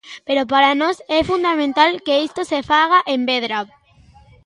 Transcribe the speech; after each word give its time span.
Pero 0.27 0.41
para 0.51 0.71
nós 0.81 0.97
é 1.17 1.19
fundamental 1.31 1.91
que 2.05 2.13
isto 2.27 2.41
se 2.49 2.59
faga 2.69 2.99
en 3.13 3.21
Vedra. 3.29 3.59